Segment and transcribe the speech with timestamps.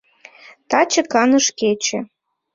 [0.69, 1.99] Таче каныш кече!